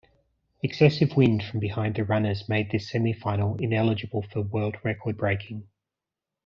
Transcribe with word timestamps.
Excessive 0.63 1.15
wind 1.15 1.43
from 1.43 1.59
behind 1.59 1.93
the 1.93 2.03
runners 2.03 2.49
made 2.49 2.71
this 2.71 2.91
semifinal 2.91 3.61
ineligible 3.61 4.23
for 4.33 4.41
world 4.41 4.77
record 4.83 5.15
breaking. 5.15 5.67